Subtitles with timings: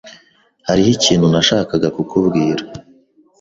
[0.67, 2.63] Hariho ikintu nashakaga kukubwira.